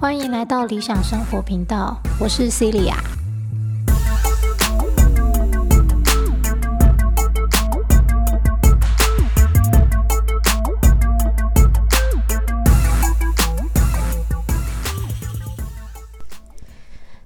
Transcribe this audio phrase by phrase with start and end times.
[0.00, 2.94] 欢迎来到理想生活频道，我是 Celia。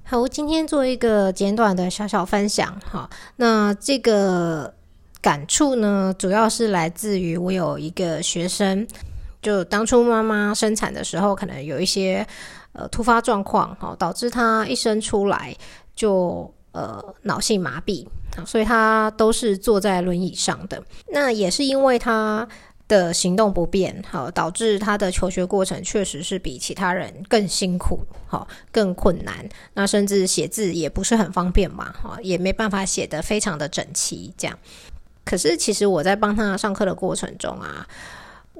[0.05, 2.81] 好，我今天做一个简短的小小分享。
[2.91, 4.73] 哈，那这个
[5.21, 8.87] 感触呢，主要是来自于我有一个学生，
[9.43, 12.27] 就当初妈妈生产的时候，可能有一些。
[12.75, 15.57] 呃，突发状况哈，导致他一生出来
[15.97, 18.07] 就呃脑性麻痹，
[18.47, 20.81] 所以他都是坐在轮椅上的。
[21.09, 22.47] 那也是因为他
[22.87, 29.49] 的行动不便，好导致他的求学过程确实是比其他人更辛苦，好更困难。
[29.75, 34.33] 那甚至写字也不是很方便嘛，哈也没办法写得非常的整齐。
[34.37, 34.57] 这样，
[35.29, 37.87] 可是其实我在帮他上课的过程中啊。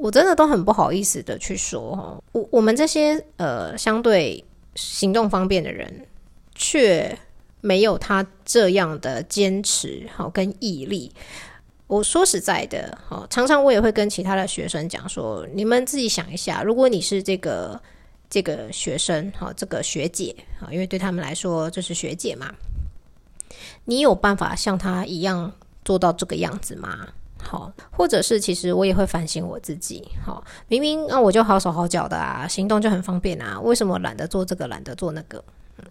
[0.01, 4.45] 我真的都很不好意思的去说哈，我我们这些呃相对
[4.77, 6.07] 行动方便的人，
[6.55, 7.19] 却
[7.61, 11.11] 没有他这样的坚持好跟毅力。
[11.89, 17.81] 我说实在的，哈，常常我也会跟其他的学生讲说，你们自己想一下，如果你是这个
[18.31, 22.55] 这个学生哈，这个学姐啊，因为对他们来说这是学姐嘛，
[23.85, 25.53] 你有办法像他一样
[25.89, 27.09] 做到这个样子吗？
[27.43, 30.07] 好，或者是其实我也会反省我自己。
[30.23, 35.43] 好，明明啊我就好手好脚的啊，行动就很方便啊，为什么懒得做这个，懒得做那个？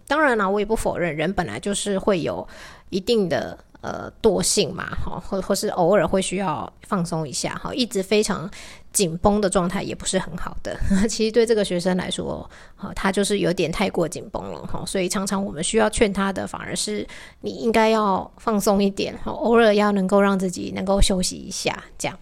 [0.06, 2.46] 当然了，我也不否认，人本来就是会有
[2.90, 3.58] 一定的。
[3.80, 8.50] 呃，惰性嘛，好，或或是偶尔会需要放松一下，好，一直非常
[8.92, 10.76] 紧绷的状态也不是很好的。
[11.08, 17.06] 其实对这个学生来说，哈，他就是有点太过紧绷了，哈，所以常常我们需要劝他的，反而是
[17.40, 22.18] 你应该要放松一点，哈，偶尔要能够让自己能够休息一下，这样。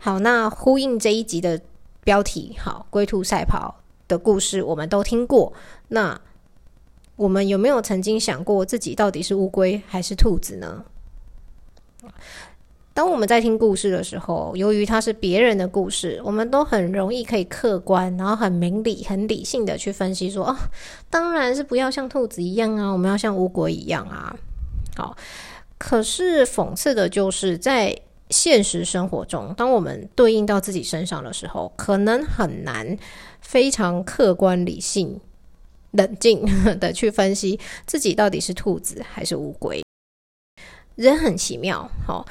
[0.00, 1.60] 好，那呼应这一集的
[2.02, 3.80] 标题，好，龟兔赛跑。
[4.06, 5.50] 的故事我们都听过，
[5.88, 6.20] 那
[7.16, 10.84] 我们有没有曾经想过自己到底是乌龟还是兔子呢？
[12.92, 20.56] 当我们在听故事的时候，由于它是别人的故事，我们都很容易可以客观，然后很明理、很理性的去分析说：哦，
[21.10, 24.36] 当然是不要像兔子一样啊，我们要像乌龟一样啊。
[24.96, 25.16] 好，
[25.78, 27.96] 可是讽刺的就是在
[28.30, 32.96] 现实生活中，当我们对应到自己身上的时候，可能很难。
[33.46, 35.20] 非常客观、理性、
[35.90, 36.46] 冷静
[36.80, 39.83] 的去分析自己到底是兔子还是乌龟。
[40.96, 42.24] 人很奇妙，好，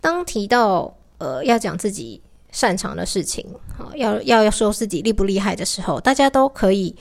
[0.00, 2.20] 当提到呃要讲自己
[2.50, 3.46] 擅长的事情，
[3.76, 6.94] 好，要要要说自己厉不厉害的时候，大家都可以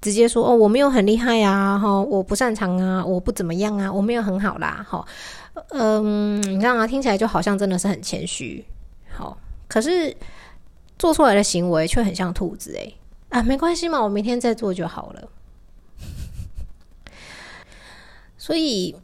[0.00, 5.04] 直接说哦，我没有很厉害啊，哈，我不擅长啊，我不怎么样啊，我没有很好啦，哈，
[5.70, 8.64] 嗯，你看啊，听起来就好像真的是很谦虚，
[9.10, 9.36] 好，
[9.68, 10.16] 可是
[10.98, 12.94] 做出来的行为却很像兔子，诶。
[13.30, 15.28] 啊，没关系嘛，我明天再做就好了。
[18.36, 18.94] 所以，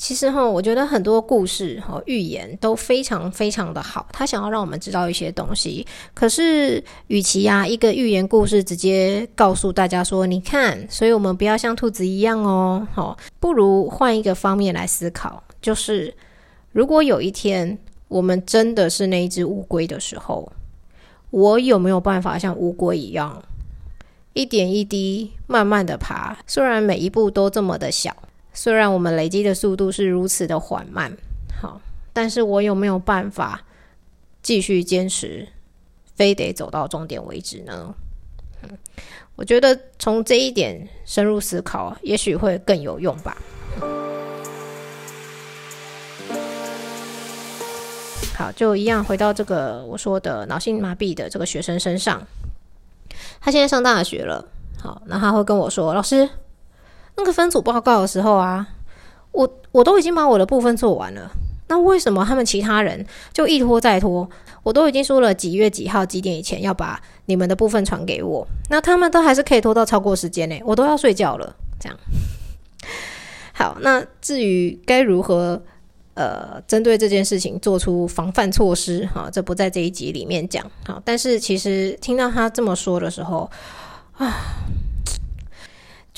[0.00, 5.86] 其实哈，我觉得很多故事和寓言都非常非常的好，他想要让我们知道一些东西。
[6.14, 16.14] 可是，与其呀一个寓言故事直接告诉大家说，你看，所以我们不要像兔子一样哦，好，不如换一个方面来思考，就是
[16.72, 17.78] 如果有一天
[18.08, 20.50] 我们真的是那一只乌龟的时候，
[21.28, 23.42] 我有没有办法像乌龟一样？
[24.32, 26.38] 一点一滴，慢慢的爬。
[26.46, 28.16] 虽然每一步都这么的小，
[28.52, 31.16] 虽然我们累积的速度是如此的缓慢，
[31.60, 31.80] 好，
[32.12, 33.62] 但是我有没有办法
[34.42, 35.48] 继续坚持，
[36.14, 37.94] 非得走到终点为止呢？
[38.62, 38.70] 嗯，
[39.36, 43.36] 我觉得从这一点深入思考，也许会更有用吧。
[48.34, 52.26] 好，就一样回到这个我说的脑性麻痹的这个学生身上。
[53.40, 54.44] 他现在上大学了，
[54.78, 56.28] 好，那他会跟我说：“老师，
[57.16, 58.66] 那个分组报告的时候啊，
[59.32, 61.30] 我我都已经把我的部分做完了，
[61.68, 64.28] 那为什么他们其他人就一拖再拖？
[64.62, 71.54] 我都已经说了几月几号几点以前要把你们的部分传给我，那他们都还是可以拖到超过时间呢，我都要睡觉了。
[71.78, 71.98] 这样，
[73.52, 75.62] 好，那至于该如何？”
[76.14, 83.50] 呃，针对这件事情做出防范措施，哈，这不在这一集里面讲，好，但是其实听到他这么说的时候，
[84.18, 84.28] 啊，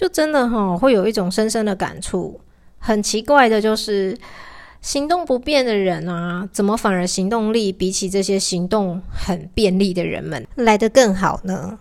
[0.02, 2.40] 就真的哈，会有一种深深的感触。
[2.81, 4.19] 很奇怪的就是，
[4.81, 11.78] 行动不便的人啊，怎么反而行动力比起这些行动很便利的人们来得更好呢？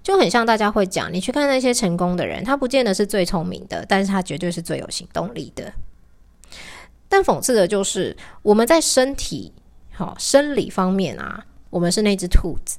[0.00, 5.72] 就很像大家会讲，你去看那些成功的人，他不见得是最聪明的，但是他绝对是最有行动力的。
[7.08, 9.52] 但讽刺的就是，我们在身体
[9.92, 12.78] 好生理方面啊，我们是那只兔子，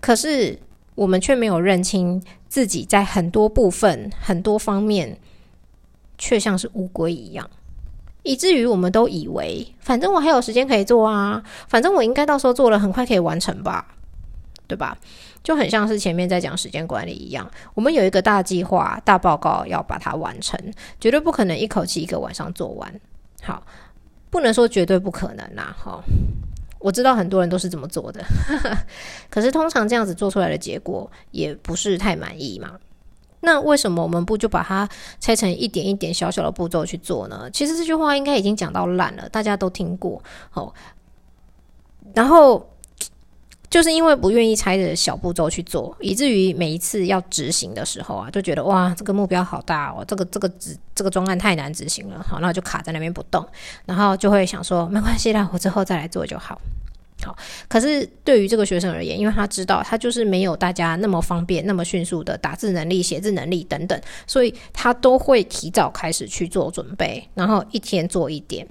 [0.00, 0.58] 可是
[0.94, 5.18] 我们却没有认清自己在很多部分、很多方面，
[6.18, 7.48] 却像是乌龟一样。
[8.22, 13.84] 以至于我们都以为，反正我还有时间可以做啊，反正我应该到时候做了很快可以完成吧，
[14.68, 14.96] 对吧？
[15.42, 20.56] 就很像是前面在讲时间管理一样，我们有一个大计划、大报告要把它完成，
[21.00, 23.00] 绝对不可能一口气一个晚上做完。
[23.42, 23.66] 好，
[24.30, 26.00] 不能说绝对不可能啦，哈。
[26.82, 28.22] 我知道很多人都是这么做的，
[29.30, 32.72] 可是通常这样子做出来的结果也不是太满意嘛。
[33.44, 34.88] 那为什么我们不就把它
[35.18, 37.50] 拆成一点一点小小的步骤去做呢？
[37.52, 40.22] 其实这句话应该已经讲到烂了，大家都听过。
[40.54, 40.72] 哦，
[42.14, 42.71] 然后
[43.72, 53.42] 就是因为不愿意拆的小步骤去做，以至于每一次要执行的时候啊，就觉得哇，这个目标好大哦，这个这个执这个专案太难执行了，好，那就卡在那边不动，
[53.86, 56.60] 然后就会想说，没关系啦，我之后再来做就好。
[57.24, 57.34] 好，
[57.66, 68.68] 可是对于这个学生而言，因为他知道他就是没有大家那么方便、那么迅速的打字能力、写字能力等等，所以他都会提早开始去做准备，然后一天做一点，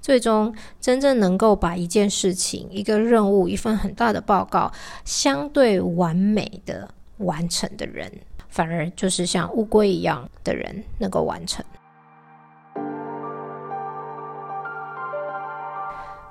[0.00, 4.72] 最终真正能够把一件事情、一个任务、一份很大的报告
[5.04, 6.88] 相对完美的
[7.18, 8.12] 完成的人，
[8.48, 11.64] 反而就是像乌龟一样的人能够完成。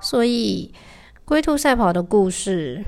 [0.02, 0.74] 所以。
[1.28, 2.84] 龟兔赛跑的故事，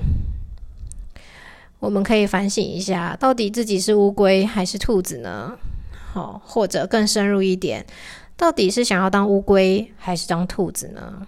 [1.80, 5.58] 我们可以反省一下，到底自己是乌龟还是兔子呢？
[6.12, 7.84] 好，或者更深入一点，
[8.38, 11.26] 到底是想要当乌龟还是当兔子呢？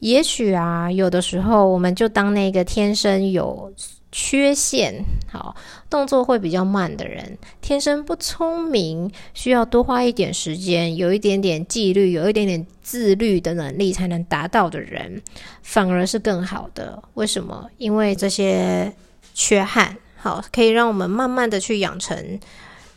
[0.00, 3.72] 也许啊，有的时候我们就当那个天生有。
[4.10, 5.54] 缺陷好，
[5.90, 15.20] 动作会比较慢的人，天生不聪明，需要多花一点时间，有一点点纪律，有一点点自律的能力才能达到的人，
[15.62, 17.02] 反而是更好的。
[17.14, 17.68] 为什么？
[17.76, 18.90] 因为这些
[19.34, 22.40] 缺憾，好，可以让我们慢慢的去养成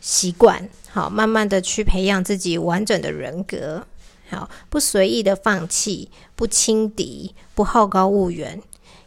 [0.00, 3.86] 习惯，好，慢慢的去培养自己完整的人格，
[4.28, 8.60] 好，不随意的放弃，不轻敌，不好高骛远。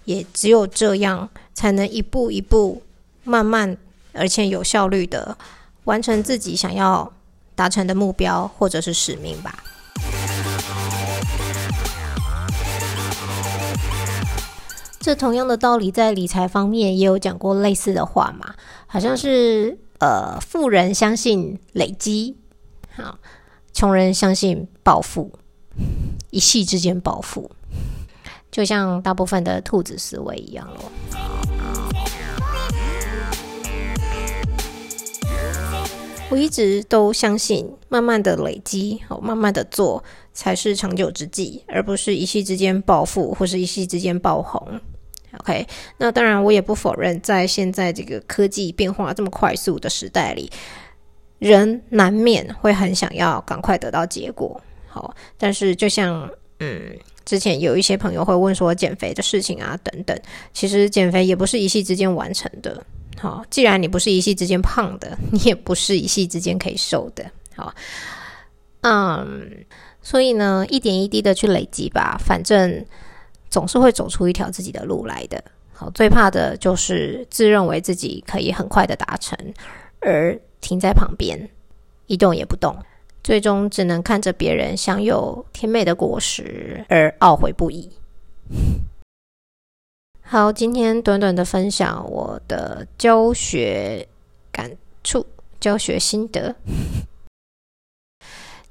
[0.05, 2.81] 也只有这样，才能一步一步、
[3.23, 3.77] 慢慢
[4.13, 5.37] 而且有效率的
[5.83, 7.13] 完成自己想要
[7.53, 9.63] 达成的目标或者是使命吧。
[14.99, 18.55] 这同样的道理，在理财方面也有讲过类似的话嘛？
[18.87, 22.37] 好像是呃，富人相信累积，
[22.95, 23.17] 好，
[23.73, 25.31] 穷人相信暴富，
[26.31, 27.49] 一夕之间暴富。
[28.51, 30.91] 就像大部分的兔子思维一样咯。
[36.29, 40.03] 我一直都相信，慢慢的累积，好，慢慢的做，
[40.33, 44.81] 才是长久之计，而不是一夕之间暴富或是一夕之间爆红。
[45.39, 45.67] OK，
[45.97, 50.51] 那当然，我也不否认，在现在这个科技变化这么快速的时代里，
[51.39, 54.61] 人难免会很想要赶快得到结果。
[54.87, 56.29] 好，但是就像，
[56.59, 56.97] 嗯。
[57.25, 60.15] 之前有一些朋友会问说减肥的事情啊，等等。
[60.53, 62.85] 其实减肥也不是一夕之间完成的。
[63.17, 67.25] 好，既然你不是一夕之间胖的， 你也不是一夕之间可以瘦的。
[67.55, 67.73] 好，
[68.81, 69.65] 嗯，
[70.03, 72.85] 所以呢，一点一滴的去累积吧，反正
[73.55, 75.41] 总是会走出一条自己的路来的。
[75.71, 79.37] 好，最怕的就是自认为自己可以很快的达成，
[80.01, 81.49] 而停在旁边
[82.07, 82.77] 一动也不动。
[83.23, 87.89] 最终只能看着别人享有甜美的果实而懊悔不已。
[90.21, 94.05] 好，今天短短的分享我的教学
[94.51, 94.69] 感
[95.01, 95.25] 触、
[95.61, 96.53] 教学心得。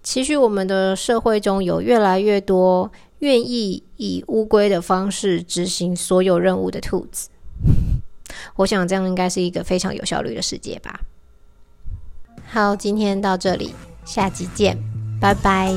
[0.04, 2.92] 期许我们的社会中有越来越多
[3.24, 7.30] 愿意以乌龟的方式执行所有任务的兔子。
[8.56, 11.00] 我想这样应该是一个非常有效率的世界吧。
[12.46, 13.74] 好，今天到这里。
[14.04, 14.76] 下集见，
[15.18, 15.74] 拜拜。